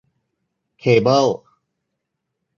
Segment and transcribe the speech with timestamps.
[0.79, 1.27] เคเบิล